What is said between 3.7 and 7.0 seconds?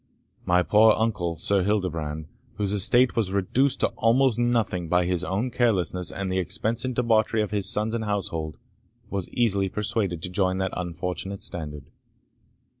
to almost nothing by his own carelessness and the expense and